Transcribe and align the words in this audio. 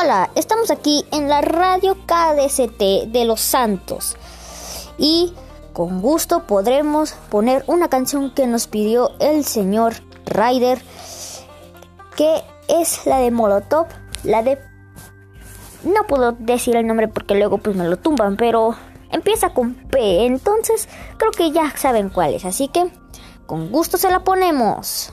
Hola, 0.00 0.30
estamos 0.36 0.70
aquí 0.70 1.04
en 1.10 1.28
la 1.28 1.40
radio 1.40 1.96
KDCT 2.06 3.10
de 3.10 3.24
Los 3.24 3.40
Santos 3.40 4.16
y 4.96 5.34
con 5.72 6.00
gusto 6.00 6.46
podremos 6.46 7.14
poner 7.30 7.64
una 7.66 7.88
canción 7.88 8.32
que 8.32 8.46
nos 8.46 8.68
pidió 8.68 9.10
el 9.18 9.44
señor 9.44 9.94
Ryder, 10.26 10.80
que 12.16 12.44
es 12.68 13.06
la 13.06 13.18
de 13.18 13.32
Molotov, 13.32 13.86
la 14.22 14.44
de... 14.44 14.60
No 15.82 16.06
puedo 16.06 16.30
decir 16.30 16.76
el 16.76 16.86
nombre 16.86 17.08
porque 17.08 17.34
luego 17.34 17.58
pues 17.58 17.74
me 17.74 17.88
lo 17.88 17.96
tumban, 17.96 18.36
pero 18.36 18.76
empieza 19.10 19.52
con 19.52 19.74
P, 19.74 20.26
entonces 20.26 20.88
creo 21.16 21.32
que 21.32 21.50
ya 21.50 21.76
saben 21.76 22.08
cuál 22.08 22.34
es, 22.34 22.44
así 22.44 22.68
que 22.68 22.88
con 23.46 23.72
gusto 23.72 23.98
se 23.98 24.10
la 24.10 24.22
ponemos. 24.22 25.12